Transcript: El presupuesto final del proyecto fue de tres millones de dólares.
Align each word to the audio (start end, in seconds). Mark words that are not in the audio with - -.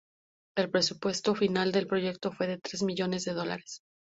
El 0.57 0.71
presupuesto 0.71 1.35
final 1.35 1.71
del 1.71 1.85
proyecto 1.85 2.31
fue 2.31 2.47
de 2.47 2.57
tres 2.57 2.81
millones 2.81 3.23
de 3.23 3.33
dólares. 3.35 3.83